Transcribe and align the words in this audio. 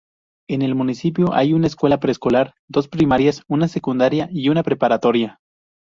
En 0.49 0.63
el 0.63 0.73
municipio 0.73 1.31
hay 1.31 1.53
una 1.53 1.67
escuela 1.67 1.99
preescolar, 1.99 2.55
dos 2.67 2.87
primarias, 2.87 3.43
una 3.47 3.67
secundaria 3.67 4.29
y 4.31 4.49
una 4.49 4.63
preparatoria. 4.63 5.37